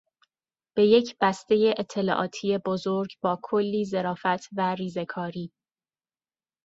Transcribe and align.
به 0.75 0.85
یک 0.87 1.15
بستهٔ 1.21 1.73
اطلاعاتی 1.77 2.57
بزرگ 2.57 3.09
با 3.23 3.39
کلی 3.43 3.85
ظرافت 3.85 4.49
و 4.57 4.75
ریزهکاری 4.75 5.51